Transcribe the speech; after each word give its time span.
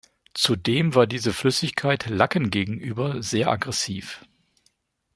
Zudem 0.33 0.95
war 0.95 1.05
diese 1.05 1.31
Flüssigkeit 1.31 2.09
Lacken 2.09 2.49
gegenüber 2.49 3.21
sehr 3.21 3.49
aggressiv. 3.49 4.25